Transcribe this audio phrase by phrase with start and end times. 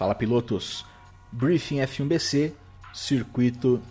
[0.00, 0.86] Fala pilotos,
[1.30, 2.54] Briefing F1BC,
[2.90, 3.82] circuito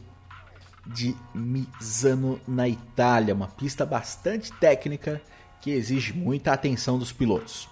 [0.83, 5.22] de Misano na Itália, uma pista bastante técnica
[5.61, 7.69] que exige muita atenção dos pilotos.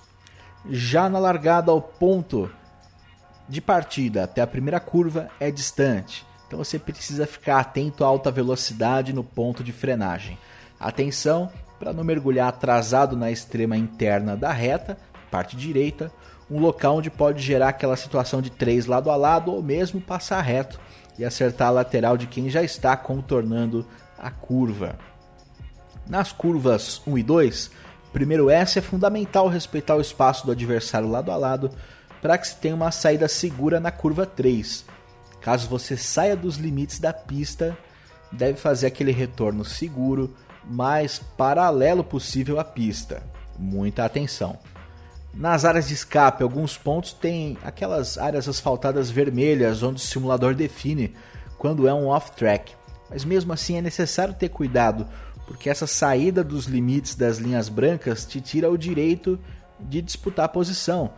[0.70, 2.48] Já na largada ao ponto
[3.50, 8.30] de partida até a primeira curva é distante, então você precisa ficar atento à alta
[8.30, 10.38] velocidade no ponto de frenagem.
[10.80, 14.96] Atenção para não mergulhar atrasado na extrema interna da reta,
[15.32, 16.12] parte direita,
[16.50, 20.42] um local onde pode gerar aquela situação de três lado a lado ou mesmo passar
[20.42, 20.80] reto
[21.18, 23.86] e acertar a lateral de quem já está contornando
[24.18, 24.98] a curva.
[26.08, 27.72] Nas curvas 1 e 2,
[28.14, 31.70] primeiro S é fundamental respeitar o espaço do adversário lado a lado
[32.22, 34.86] para que se tenha uma saída segura na curva 3.
[35.42, 37.78] Caso você saia dos limites da pista,
[38.32, 43.22] deve fazer aquele retorno seguro, mais paralelo possível à pista.
[43.58, 44.58] Muita atenção.
[45.34, 51.14] Nas áreas de escape, alguns pontos têm aquelas áreas asfaltadas vermelhas onde o simulador define
[51.58, 52.74] quando é um off-track.
[53.10, 55.08] Mas mesmo assim é necessário ter cuidado,
[55.46, 59.40] porque essa saída dos limites das linhas brancas te tira o direito
[59.80, 61.12] de disputar a posição,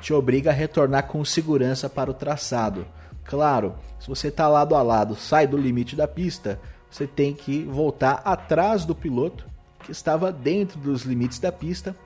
[0.00, 2.86] te obriga a retornar com segurança para o traçado.
[3.24, 6.60] Claro, se você está lado a lado, sai do limite da pista,
[6.90, 9.46] você tem que voltar atrás do piloto
[9.80, 11.96] que estava dentro dos limites da pista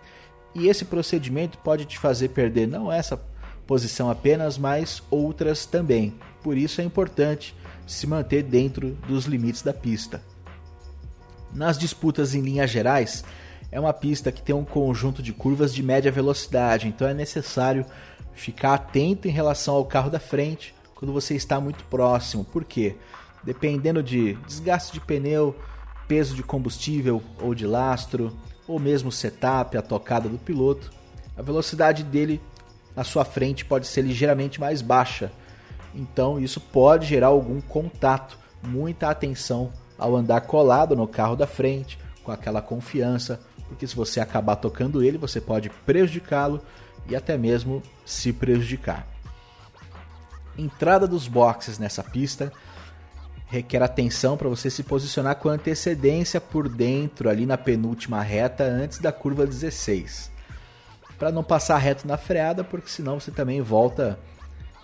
[0.54, 3.20] e esse procedimento pode te fazer perder não essa
[3.66, 6.14] posição apenas, mas outras também.
[6.42, 7.54] Por isso é importante
[7.86, 10.22] se manter dentro dos limites da pista.
[11.52, 13.24] Nas disputas em linhas gerais,
[13.70, 17.84] é uma pista que tem um conjunto de curvas de média velocidade, então é necessário
[18.32, 22.44] ficar atento em relação ao carro da frente quando você está muito próximo.
[22.44, 22.96] Por quê?
[23.44, 25.54] Dependendo de desgaste de pneu,
[26.08, 30.90] peso de combustível ou de lastro, ou mesmo o setup, a tocada do piloto,
[31.36, 32.40] a velocidade dele
[32.96, 35.30] na sua frente pode ser ligeiramente mais baixa.
[35.94, 38.36] Então isso pode gerar algum contato.
[38.60, 44.18] Muita atenção ao andar colado no carro da frente, com aquela confiança, porque se você
[44.18, 46.60] acabar tocando ele, você pode prejudicá-lo
[47.08, 49.06] e até mesmo se prejudicar.
[50.56, 52.52] Entrada dos boxes nessa pista
[53.48, 58.98] requer atenção para você se posicionar com antecedência por dentro, ali na penúltima reta, antes
[58.98, 60.30] da curva 16.
[61.18, 64.18] Para não passar reto na freada, porque senão você também volta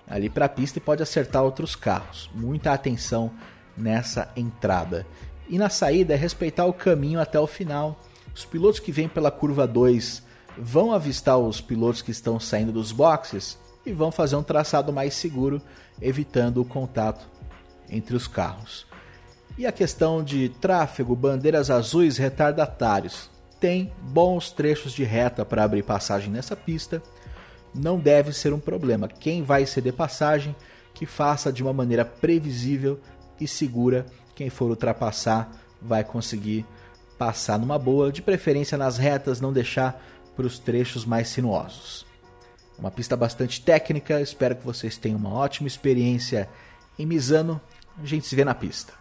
[0.08, 2.30] ali para a pista e pode acertar outros carros.
[2.34, 3.30] Muita atenção
[3.76, 5.06] nessa entrada.
[5.48, 8.00] E na saída é respeitar o caminho até o final.
[8.34, 10.22] Os pilotos que vêm pela curva 2
[10.56, 15.14] vão avistar os pilotos que estão saindo dos boxes e vão fazer um traçado mais
[15.14, 15.60] seguro,
[16.00, 17.28] evitando o contato
[17.88, 18.86] entre os carros.
[19.56, 23.30] E a questão de tráfego, bandeiras azuis, retardatários.
[23.60, 27.02] Tem bons trechos de reta para abrir passagem nessa pista.
[27.72, 29.08] Não deve ser um problema.
[29.08, 30.54] Quem vai ceder passagem,
[30.92, 33.00] que faça de uma maneira previsível
[33.40, 34.06] e segura.
[34.34, 36.66] Quem for ultrapassar vai conseguir
[37.16, 40.02] passar numa boa, de preferência nas retas, não deixar
[40.34, 42.04] para os trechos mais sinuosos.
[42.76, 46.48] Uma pista bastante técnica, espero que vocês tenham uma ótima experiência
[46.98, 47.60] em Misano
[48.02, 48.92] a gente se vê na pista.